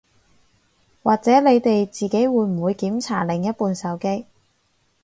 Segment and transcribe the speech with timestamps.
[1.03, 4.25] 或者你哋自己會唔會檢查另一半手機